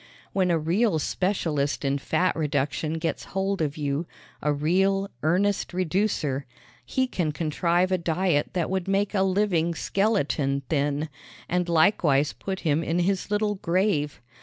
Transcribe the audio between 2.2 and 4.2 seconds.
reduction gets hold of you